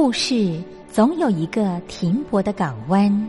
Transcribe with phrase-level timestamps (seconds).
[0.00, 3.28] 故事总有一个停泊的港湾。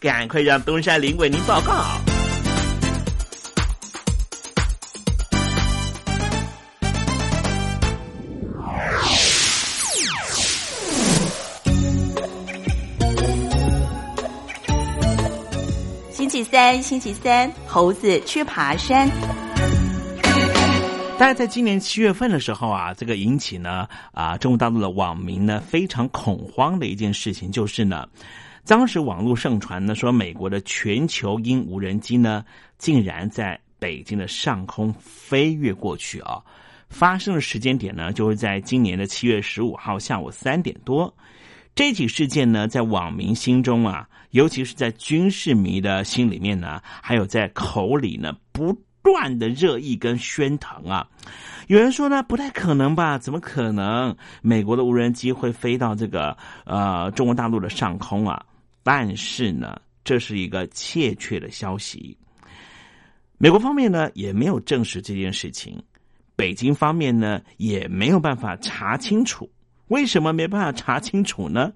[0.00, 1.84] 赶快让东山林为您报告。
[16.10, 19.06] 星期三，星期三，猴子去爬山。
[21.18, 28.08] 但是在今年七月份的时候啊，这个引起呢啊中国大陆的网民呢非常恐慌的一件事情，就是呢，
[28.66, 32.44] 当时网络盛传呢说美国的全球鹰无人机呢
[32.78, 36.40] 竟然在北京的上空飞越过去啊，
[36.88, 41.12] 发生的时间点呢就是在今年的七月十五号下午三点多。
[41.72, 51.08] 这起事件呢，在网民心中啊，尤其是在军事迷的心里面呢，还有在口里呢，不断的热议跟喧腾啊。
[51.68, 53.16] 有人说呢，不太可能吧？
[53.16, 54.14] 怎么可能？
[54.42, 58.44] 美国的无人机会飞到这个呃中国大陆的上空啊？
[58.82, 62.16] 但是呢，这是一个确切的消息。
[63.38, 65.82] 美国方面呢，也没有证实这件事情，
[66.36, 69.50] 北京方面呢，也没有办法查清楚。
[69.88, 71.72] 为什么没办法查清楚呢？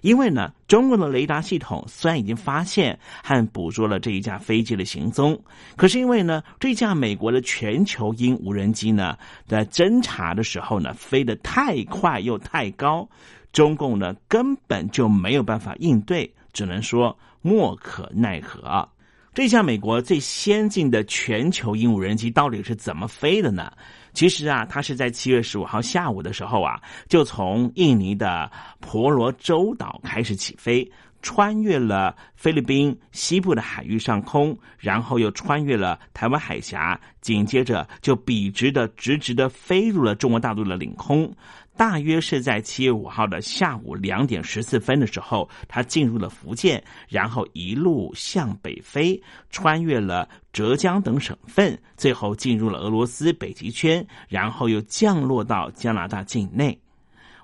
[0.00, 5.38] 因为呢，中国的雷达系统虽然已经发现和捕捉了这一架飞机的行踪，
[5.76, 13.06] 可是因为呢，这架美国的全球鹰无人机呢，在侦查的时候呢，飞得太快又太高，
[13.52, 18.88] 中共呢根本就没有办法应对，只能说莫可奈何。
[19.32, 23.70] 这架美国最先进的全球鹰无人机到底是怎么飞的呢？
[24.12, 28.50] 其实啊，它是在七月十五号下午的时候啊，就从印尼的
[28.80, 30.90] 婆罗洲岛开始起飞，
[31.22, 41.32] 穿越了菲律宾西部的海域上空，然后又穿越了台湾海峡，紧接着就笔直的、直直的飞入了中国大陆的领空。
[41.78, 56.76] 大约是在七月五号的下午两点十四分的时候，它进入了福建，然后一路向北飞，穿越了浙江等省份，最后进入了俄罗斯北极圈，然后又降落到加拿大境内。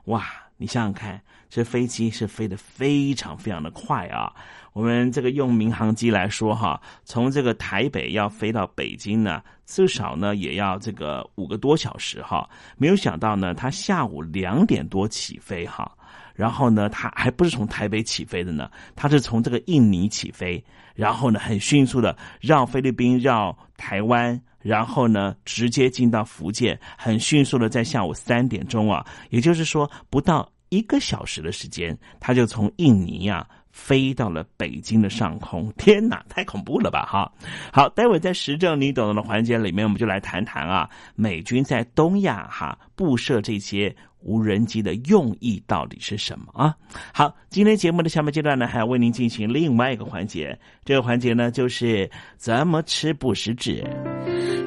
[0.07, 0.27] 哇，
[0.57, 4.35] 你想想看，这飞机是飞得非常非常的快啊！
[4.75, 12.49] 我们这个用民航机来说哈，从这个台北要飞到北京呢，至少呢也要这个五个多小时哈。
[12.76, 15.97] 没有想到呢，他下午两点多起飞哈，
[16.35, 20.62] 然后呢，他还不是从台北起飞的呢，他是从这个印尼起飞，
[20.97, 33.47] 然后呢，很迅速的绕菲律宾、绕台湾，然后呢，直接进到福建，很迅速的在下午三点钟啊，也就是说不到一个小时的时间，他就从印尼呀。
[33.75, 37.05] 飞到了北京的上空， 天哪，太恐怖了吧！
[37.11, 37.31] 哈，
[37.73, 46.73] 好，待会在时政你懂的环节里面，我们就来谈谈啊，美军在东亚哈布设这些无人机的用意到底是什么啊？
[47.12, 53.85] 好，今天节目的下面阶段呢，还要为您进行另外一个环节，这个环节呢就是怎么吃不食指。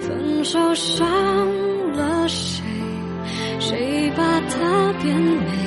[0.01, 1.07] 分手伤
[1.94, 2.62] 了谁？
[3.59, 5.67] 谁把它变美？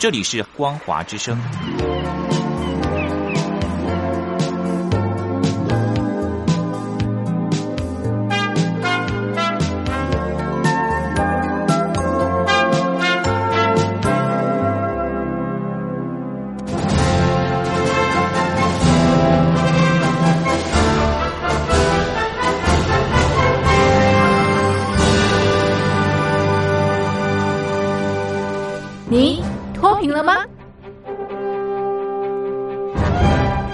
[0.00, 1.38] 这里是光华之声。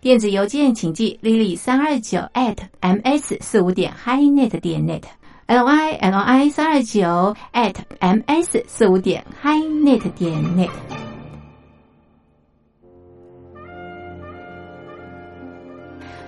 [0.00, 8.62] 电子邮件请寄 lily 三二九 at ms 四五点 highnet 点 net，l y l i 三二九 at ms
[8.68, 10.70] 四五点 highnet 点 net。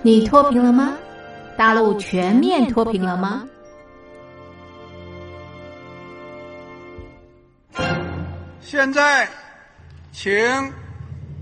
[0.01, 0.97] 你脱贫了吗？
[1.57, 3.47] 大陆全面脱贫了吗？
[8.59, 9.27] 现在，
[10.11, 10.33] 请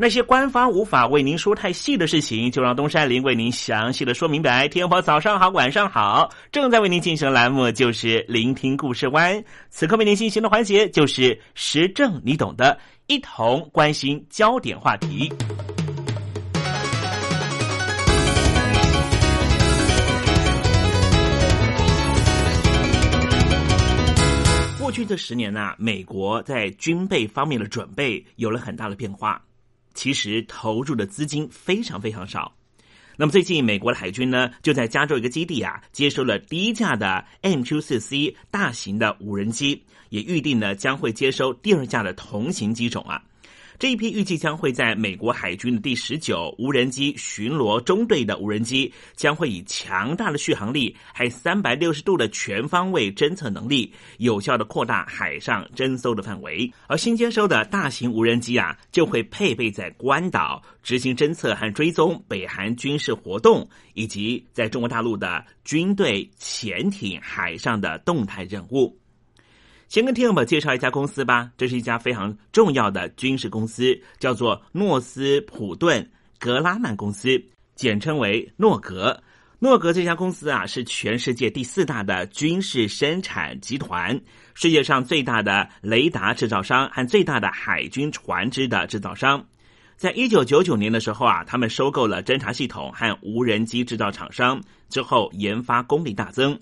[0.00, 4.68] 那些官方无法为您说太细的事情，就让东山林为您详细的说明白。
[4.68, 9.42] 天婆早上好，晚上好，正在为您进行的栏目就是聆听故事湾。
[9.70, 12.78] 此刻为您进行的环节就是时政，你懂的，
[13.08, 15.32] 一同关心焦点话题。
[24.78, 29.42] 过去这十年呢，美国在军备方面的准备有了很大的变化。
[29.98, 32.54] 其实投入的资金非常非常少。
[33.16, 43.24] 那么最近，美国的海军呢，就在加州一个基地啊，接收了第一架的 MQ 四 C 大型的无人机，也预定呢将会接收第二架的同型机种啊。
[43.78, 56.68] 这一批预计将会在美国海军的第十九无人机巡逻中队的无人机，将会以强大的续航力，还三百六十度的全方位侦测能力，有效的扩大海上侦搜的范围。
[56.88, 68.98] 而新接收的大型无人机啊，就会配备在关岛执行侦测和追踪北韩军事活动，以及在中国大陆的军队潜艇海上的动态任务。
[69.88, 76.06] 先跟听众们介绍一家公司吧，这是一家非常重要的军事公司，叫做诺斯普顿
[76.38, 77.42] 格拉曼公司，
[77.74, 79.18] 简称为诺格。
[79.60, 84.20] 诺格这家公司啊，是全世界第四大的军事生产集团，
[84.52, 89.42] 世界上最大的雷达制造商和最大的海军船只的制造商。
[89.96, 96.60] 在一九九九年的时候啊，他们收购了侦察系统和无人机制造厂商，之后研发功力大增。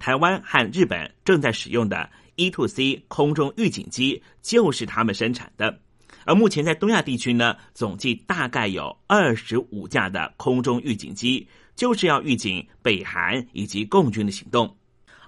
[0.00, 2.10] 台湾和日本正在使用的。
[2.36, 5.78] E to C 空中预警机就是他们生产的，
[6.24, 14.76] 而目前在东亚地区呢，总计大概有二十五架的空中预警机，就是要预警北韩以及共军的行动。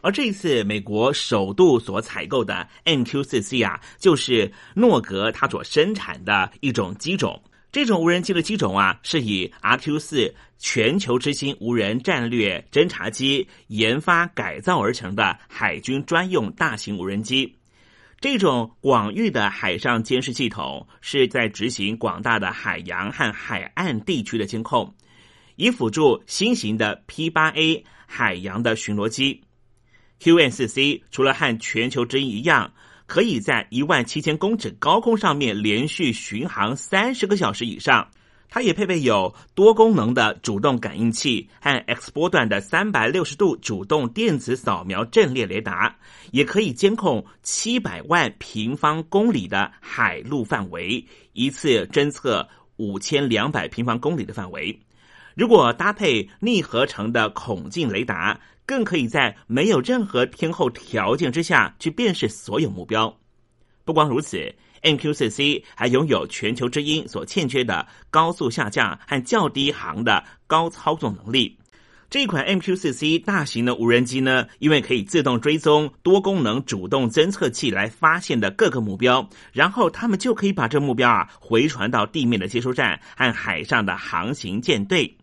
[0.03, 7.43] 而这一次美国首度所采购的 NQ4C 啊，就是诺格它所生产的一种机种。
[7.77, 17.55] 这种无人机的机种啊，是以 RQ 四全球之星无人战略侦察机研发改造而成的海军专用大型无人机。
[18.19, 24.95] 这种广域的海上监视系统是在执行广大的海洋和海岸地区的监控，
[25.57, 29.43] 以辅助新型的 P 八 A 海洋的巡逻机。
[30.19, 32.73] QN 四 C 除了和全球之鹰一样。
[33.07, 38.09] 可以在一万七千公尺高空上面连续巡航三十个小时以上。
[38.49, 45.97] 它也配备有多功能的主动感应器和 X 波段的三百六十度主动电子扫描阵列雷达，
[46.31, 54.81] 也可以监控七百万平方公里的海陆范围，一次侦测五千两百平方公里的范围。
[55.35, 58.41] 如果搭配逆合成的孔径雷达。
[58.67, 63.17] 更可以在没有任何天候条件之下去辨识所有目标。
[63.85, 64.53] 不光如此
[64.83, 71.57] ，NQ4C 还拥有全球之鹰所欠缺的高速下降和较低航的高操纵能力。
[72.09, 85.17] 这款 MQ4C 大型的无人机呢，因为可以自动追踪多功能主动侦测器来发现的各个目标，然后他们就可以把这目标啊回传到地面的接收站和海上的航行舰队。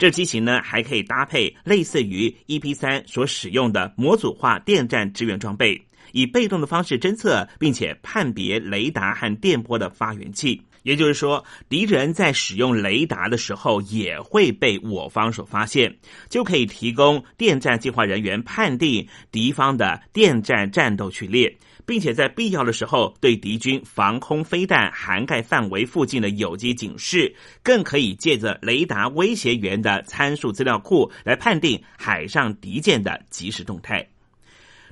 [0.00, 5.78] 这机型呢，还可以搭配类似于 EP 三所使用的模组化电站支援装备，
[6.12, 10.62] 以被动的方式侦测并且判别雷达和电波的发源器。
[10.84, 15.94] 也就是说，敌人在使用雷达的时候也会被我方所发现，
[16.30, 21.54] 就可以提供电站计划人员判定敌方的电站战斗序列，
[21.86, 34.06] 并且在必要的时候对敌军防空飞弹涵盖范围附近的有机警示，更可以借着雷达威胁源的参数资料库来判定海上敌舰的即时动态。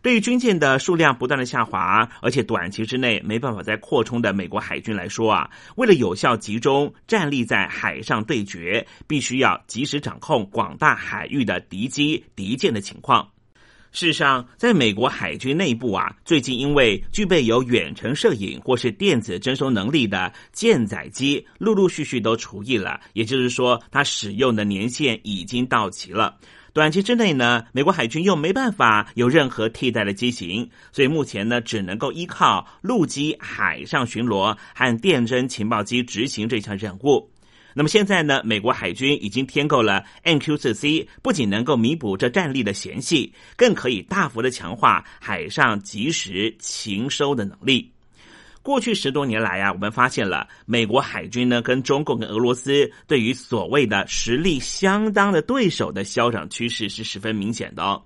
[0.01, 13.29] 对于军舰的数量不断的下滑，而且短期之内没办法再扩充的美国海军来说啊，为了有效集中战力在海上对决，必须要及时掌控广大海域的敌机、敌舰的情况。
[13.91, 26.37] 事实上，在美国海军内部啊，最近因为具备有远程摄影或是电子征收能力的舰载机，陆陆续续都除役了，也就是说，它使用的年限已经到期了。
[26.75, 37.29] 短期之内呢，美国海军又没办法有任何替代的机型，所以目前呢，只能够依靠陆基海上巡逻和电侦情报机执行这项任务。
[37.79, 47.93] 那么现在呢，美国海军已经添购了 NQ-4C，不仅能够弥补这战力的嫌隙，更可以大幅的强化海上及时情收的能力。
[48.65, 58.03] 过去十多年来啊，我们发现了美国海军呢跟中共跟俄罗斯对于所谓的实力相当的对手的消长趋势是十分明显的哦。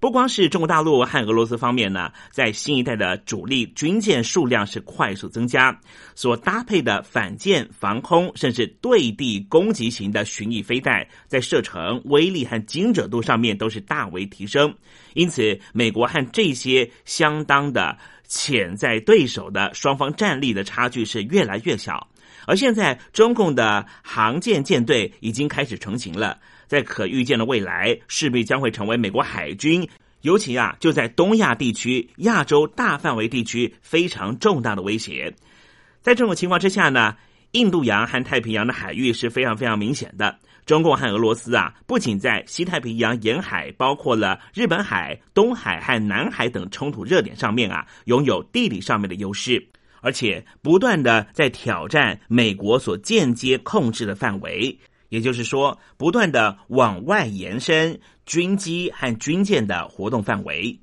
[0.00, 5.78] 不光是中国大陆和俄罗斯方面呢，在新一代的主力军舰数量是快速增加，
[6.14, 14.74] 所搭配的反舰、防空甚至对地攻击型的巡弋飞弹，在射程、威力和精准度上面都是大为提升。
[15.14, 17.96] 因此，美国和这些相当的。
[18.28, 22.08] 潜在对手的双方战力的差距是越来越小，
[22.44, 29.88] 而现在中共的航舰舰队已经开始成型了，在可预见的未来，势必将会成为美国海军，
[30.22, 35.34] 尤其啊就在东亚地区、亚洲大范围地区非常重大的威胁。
[36.00, 37.16] 在这种情况之下呢，
[37.52, 40.38] 印度洋和太平洋的海域是非常非常明显的。
[40.66, 49.64] 中共和俄罗斯啊，不仅在西太平洋沿海，包括了日本海、东海和南海等冲突热点上面啊，拥有地理上面的优势，
[50.00, 54.76] 而且不断的在挑战美国所间接控制的范围，
[55.16, 60.78] 也就是说，不断的往外延伸军机和军舰的活动范围。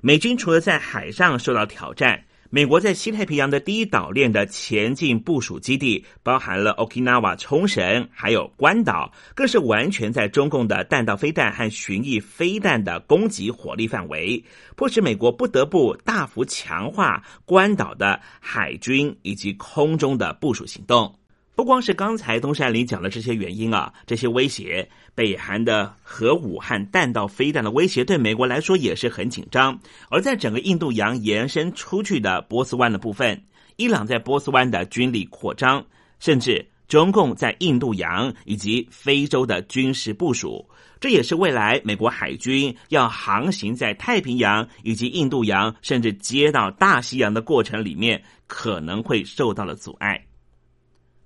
[0.00, 2.22] 美军除了在海上受到挑战。
[2.54, 14.44] 美国在西太平洋的第一岛链的前进部署基地，包含了 Okinawa 冲绳，还有关岛，更是完全在中共的弹道飞弹和巡弋飞弹的攻击火力范围，
[14.76, 21.21] 迫使美国不得不大幅强化关岛的海军以及空中的部署行动。
[21.54, 29.78] 不光是刚才东山林讲的这些原因啊，这些威胁，北韩的核武和弹道飞弹的威胁对美国来说也是很紧张。
[30.08, 33.44] 而在整个印度洋延伸出去的波斯湾的部分，
[33.76, 35.84] 伊朗在波斯湾的军力扩张，
[36.20, 40.66] 甚至中共在印度洋以及非洲的军事部署，
[41.00, 50.24] 这也是未来美国海军要航行在太平洋以及印度洋，甚至接到大西洋的过程里面可能会受到了阻碍。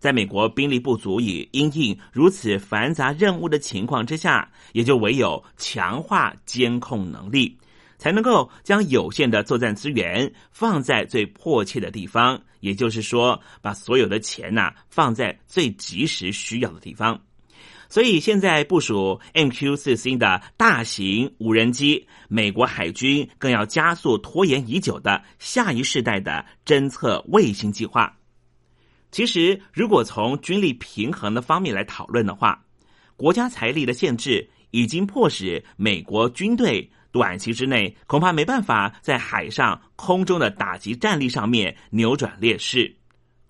[0.07, 7.59] 在美国兵力不足以应应如此繁杂任务的情况之下，也就唯有强化监控能力，
[7.99, 12.41] 才能够将有限的作战资源放在最迫切的地方。
[12.61, 17.21] 也就是说，把所有的钱呐放在最及时需要的地方。
[17.89, 28.16] 所以，现在部署 MQ 四 C 的大型无人机，美国海军更要加速拖延已久的下一世代的侦测卫星计划。
[29.11, 32.63] 其实，如果从军力平衡的方面来讨论的话，
[33.17, 42.95] 国家财力的限制已经迫使美国军队短期之内恐怕没办法在海上、空中的打击战力上面扭转劣势。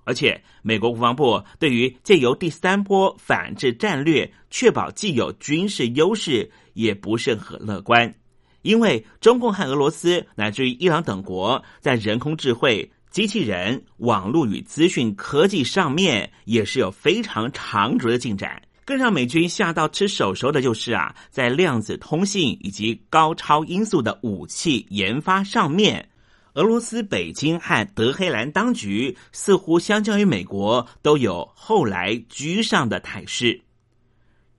[0.04, 8.14] 而且，美国国防部对于借由第三波反制战略确保既有军事优势，也不甚很乐观，
[8.62, 12.88] 因为中共和俄罗斯乃至于伊朗等国在人工智慧。
[13.16, 18.60] 机器人、网络与资讯科技上面也是有非常长足的进展。
[18.84, 26.10] 更让美军吓到吃手熟的就是啊，在量子通信以及高超音速的武器研发上面，
[26.52, 33.62] 俄罗斯北京和德黑兰当局似乎相较于美国都有后来居上的态势。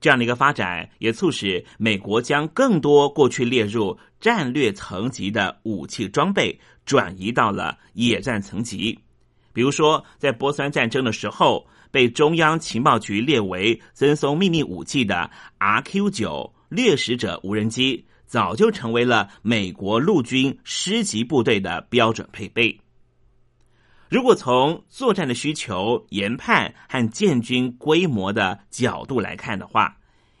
[0.00, 6.58] 这样的一个发展，也促使美国将更多过去列入战略层级的武器装备。
[6.88, 8.98] 转移到了野战层级，
[9.52, 22.80] 比如说，在波斯湾战争的时候，被中央情报局列为赠送秘密武器的 RQ 九掠食者无人机，早就成为了美国陆军师级部队的标准配备。
[24.08, 29.94] 如果从作战的需求、研判和建军规模的角度来看的话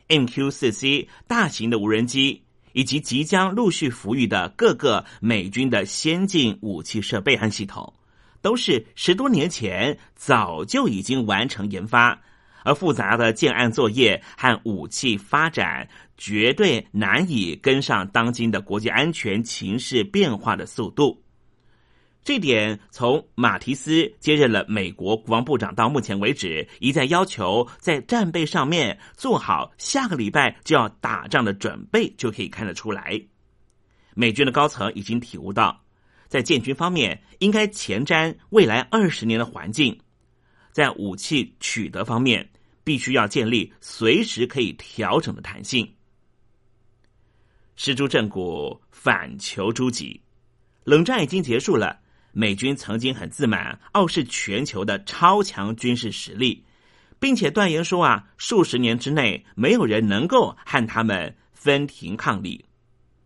[0.08, 2.42] ，MQ 四 C 大型的无人机
[2.78, 7.92] 以及即将陆续服役的各个美军的先进武器设备和系统，
[8.40, 12.16] 都是十多年前早就已经完成研发，
[12.62, 21.20] 而复杂的建案作业和武器发展绝对难以跟上当今的国际安全情势变化的速度。
[22.24, 33.18] 这点从马提斯接任了美国国防部长到目前为止，一再要求在战备上面做好下个礼拜就要打仗的准备，就可以看得出来。
[34.14, 35.82] 美军的高层已经体悟到，
[36.26, 39.98] 在建军方面应该前瞻未来二十年的环境，
[40.70, 42.46] 在武器取得方面
[42.84, 45.90] 必须要建立随时可以调整的弹性。
[47.74, 50.20] 失诸正骨，反求诸己，
[50.84, 52.00] 冷战已经结束了。
[52.38, 56.62] 美军曾经很自满，傲视全球的超强军事实力，
[57.18, 62.64] 并且断言说啊，数十年之内没有人能够和他们分庭抗礼。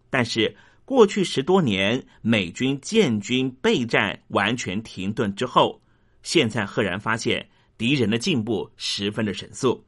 [0.08, 5.82] 但是过去十多年，美军建军备战完全停顿之后，
[6.22, 9.84] 现在赫然发现敌人的进步十分的神速。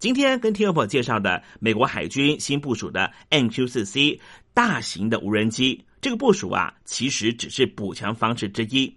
[0.00, 4.18] 今天跟听众朋友介绍的美国海军新部署的 MQ-4C
[4.52, 5.84] 大型的无人机。
[6.00, 8.94] 这个部署啊，其实只是补强方式之一。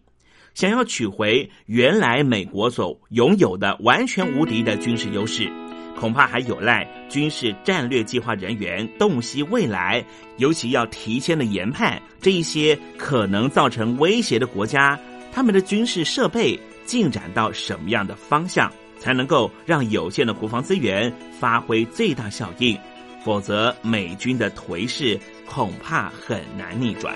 [0.54, 5.50] 想要取回原来美国所拥有的完全无敌的军事优势，
[5.98, 10.06] 恐怕还有赖军事战略计划人员洞悉未来，
[10.38, 15.00] 尤其要提前的研判这一些可能造成威胁的国家，
[15.32, 22.78] 他们的军事设备进展到什么样的方向，才能够让有限的国防资源发挥最大效应。
[23.24, 27.16] 否则，美军的颓势恐怕很难逆转。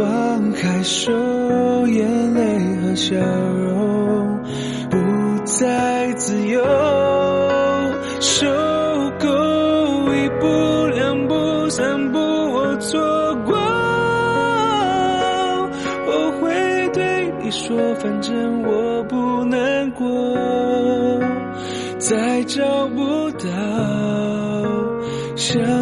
[0.00, 1.12] 放开手，
[1.86, 2.40] 眼泪
[2.80, 4.42] 和笑容
[4.88, 4.96] 不
[5.44, 6.64] 再自由。
[8.18, 8.46] 受
[9.18, 9.28] 够
[10.14, 10.46] 一步
[10.94, 12.98] 两步三步，我错
[13.44, 13.54] 过。
[16.06, 20.34] 我会对你说，反正我不难过，
[21.98, 23.48] 再找不到。
[25.36, 25.79] 想。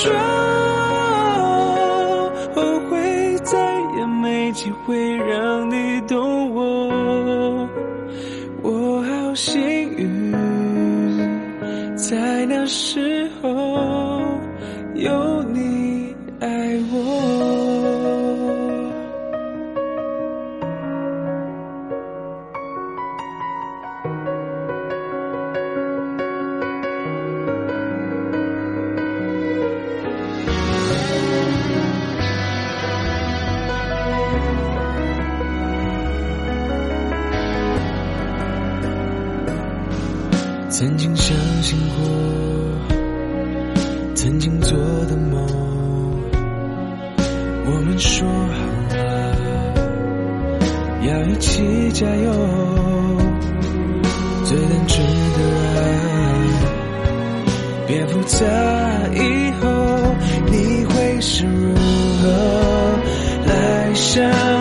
[0.00, 0.31] try.
[54.52, 54.98] 可能值
[55.38, 55.40] 得，
[57.86, 58.44] 别复杂，
[59.14, 59.64] 以后
[60.46, 61.74] 你会是如
[62.20, 62.28] 何
[63.46, 64.51] 来想？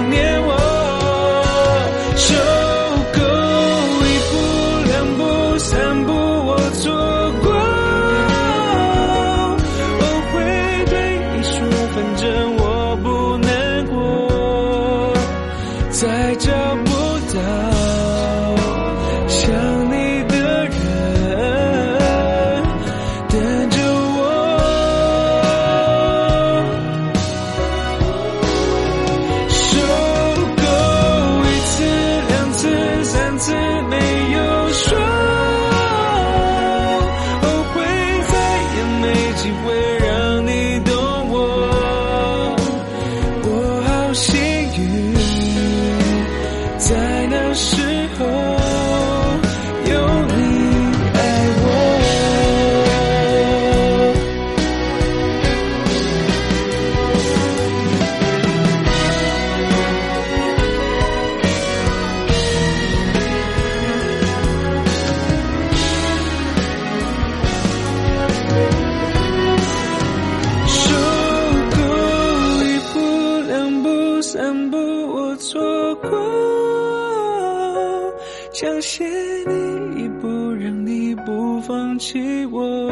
[82.11, 82.89] 起我，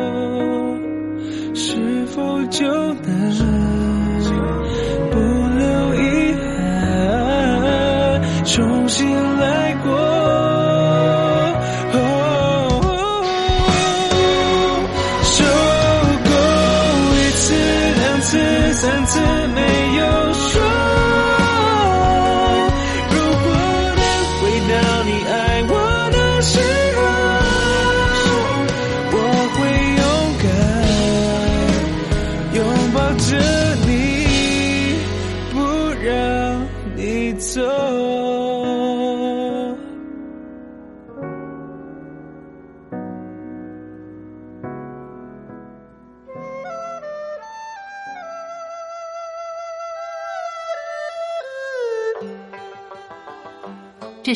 [1.53, 3.03] 是否就能？
[5.12, 5.38] 不。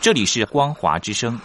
[0.00, 1.38] 这里是光华之声。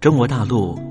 [0.00, 0.87] 中国大陆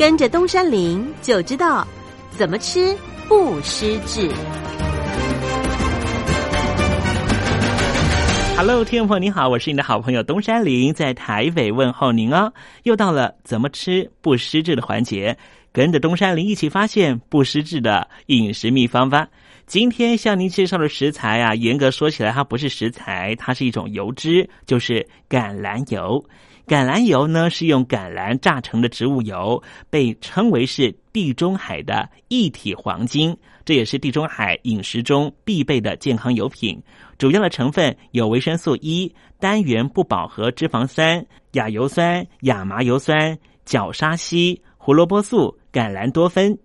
[0.00, 1.86] 跟着东山林就知道
[2.30, 2.96] 怎么吃
[3.28, 4.30] 不失智。
[8.56, 12.50] Hello，听众朋友您好，我是你的好朋友东山林，在台北问候您哦。
[12.84, 15.36] 又到了怎么吃不失智的环节，
[15.70, 19.28] 跟着东山林一起发现不失智的饮食秘方吧。
[19.66, 26.24] 今天向您介绍的食材啊，严格说起来，它不是食材，它是一种油脂，就是橄榄油。
[26.70, 29.60] 橄榄油呢是用橄榄榨成的植物油，
[29.90, 36.80] 被称为是地中海的一体黄金，这也是地中海饮食中必备的健康油品。
[37.18, 46.56] 主要的成分有维生素 E、单元不饱和脂肪酸、亚油酸、亚麻油酸、角鲨烯、胡萝卜素、橄榄多酚。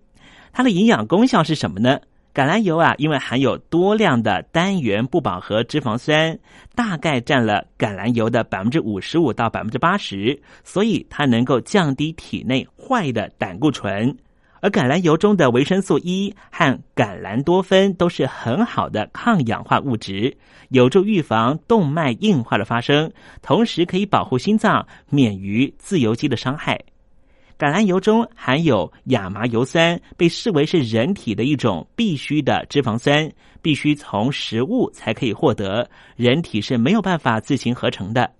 [0.52, 1.98] 它的营养功效是什么呢？
[2.36, 6.38] 橄榄油啊，因为含有多量的单元不饱和脂肪酸，
[6.74, 14.14] 大概占了橄榄油的百分之五十五到百分之八十，所以它能够降低体内坏的胆固醇。
[14.60, 20.36] 而橄榄油中的维生素 E 和橄榄多酚都是很好的抗氧化物质，
[20.68, 23.10] 有助预防动脉硬化的发生，
[23.40, 26.78] 同时可以保护心脏免于自由基的伤害。
[27.58, 33.32] 橄榄油中含有亚麻油酸，被视为是人体的一种必需的脂肪酸，
[33.62, 38.30] 必须从食物才可以获得，人体是没有办法自行合成的。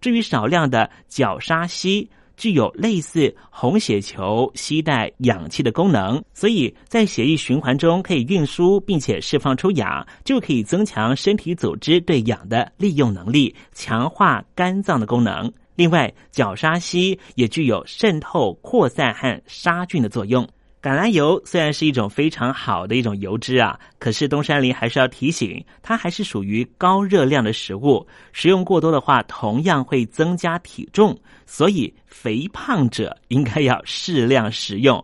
[0.00, 15.52] 至于少量的角鲨烯，具有类似红血球携带氧气的功能，所以在血液循环中可以运输并且释放出氧，就可以增强身体组织对氧的利用能力，强化肝脏的功能。
[15.74, 20.48] 另外，角鲨烯也具有渗透、扩散和杀菌的作用。
[20.80, 35.02] 橄榄油虽然是一种非常好的一种油脂啊，可是东山林还是要提醒，它还是属于高热量的食物，食用过多的话，同样会增加体重，所以肥胖者应该要适量食用。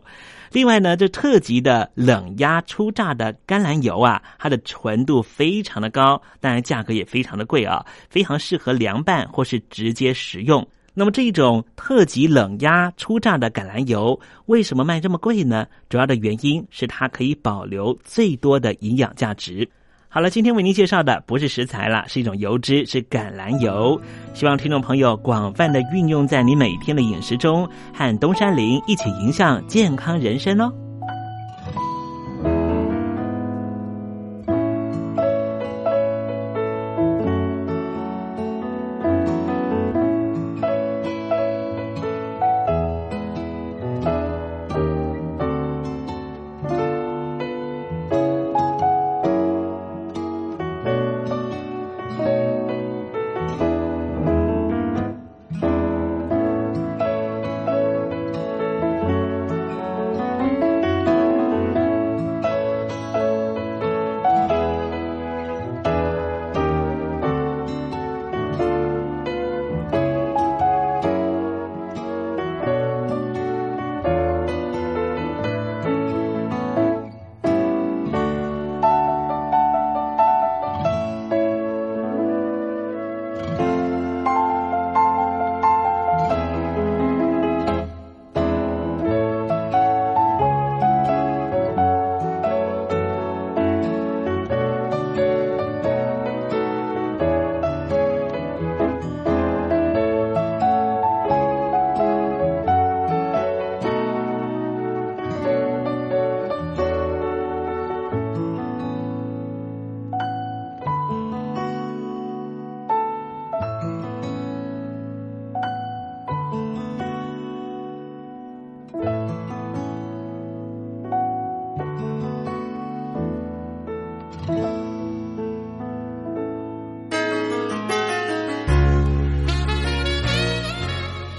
[0.51, 10.67] 另外呢，这特级的冷压初榨的橄榄油啊，它的纯度非常的高，当然价格也非常的贵啊，非常适合凉拌或是直接食用。
[10.93, 15.65] 那么这一种特级冷压初榨的橄榄油为什么卖这么贵呢？
[15.87, 19.67] 主要的原因是它可以保留最多的营养价值。
[20.13, 23.97] 好了，今天为您介绍的不是食材了，是一种油脂，是橄榄油。
[24.33, 30.69] 希望听众朋友广泛的运用在你每天的饮食中，和东山林一起迎向健康人生哦。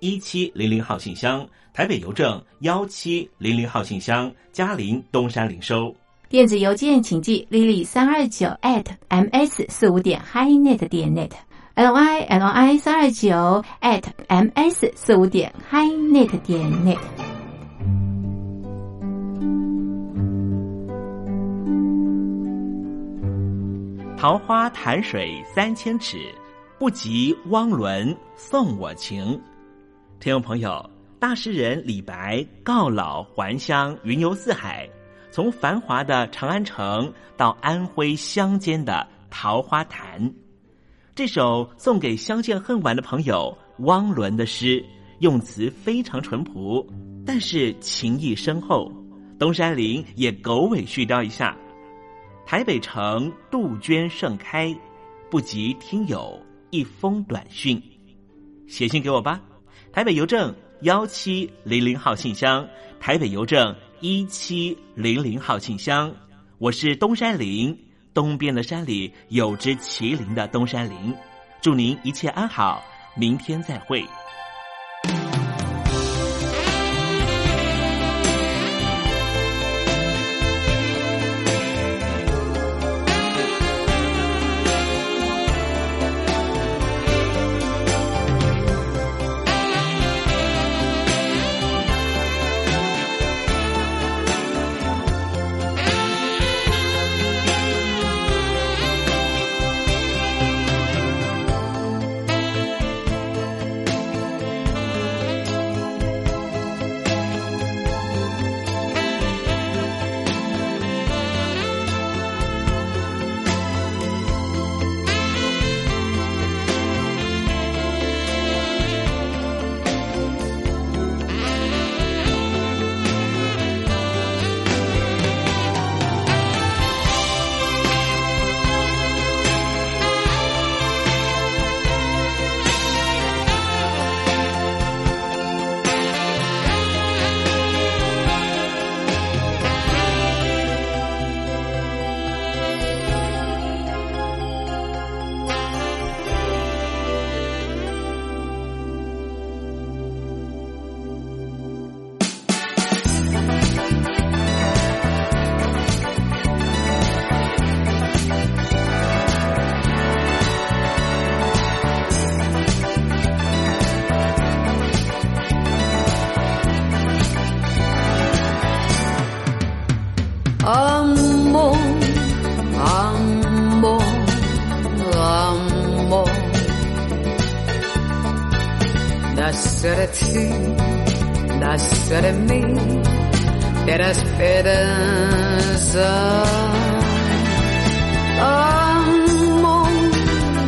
[0.00, 5.94] 一七零零号信箱，台北邮政幺七零零号信箱，嘉陵东山领收。
[6.28, 15.52] 电子邮件请寄 lily 三二九 at ms 四五点 highnet 点 net，l y l i 三二九 at ms 四五点
[15.70, 16.98] highnet 点 net。
[24.16, 26.18] 桃花潭水三千尺。
[26.78, 29.40] 不及汪伦送我情，
[30.20, 30.90] 听众朋友，
[31.20, 34.88] 大诗人李白告老还乡，云游四海，
[35.30, 40.34] 从繁华的长安城到安徽乡间的桃花潭。
[41.14, 44.84] 这首送给相见恨晚的朋友汪伦的诗，
[45.20, 46.84] 用词非常淳朴，
[47.24, 48.90] 但是情意深厚。
[49.38, 51.56] 东山林也狗尾续貂一下：
[52.44, 54.76] 台北城杜鹃盛开，
[55.30, 56.36] 不及听友。
[56.70, 57.80] 一封短讯，
[58.66, 59.40] 写信给我吧。
[59.98, 62.64] 台北邮政幺七零零号信箱，
[63.00, 66.14] 台北邮政一七零零号信箱。
[66.58, 67.76] 我是东山林，
[68.14, 71.12] 东边的山里有只麒麟的东山林。
[71.60, 72.80] 祝您一切安好，
[73.16, 74.06] 明天再会。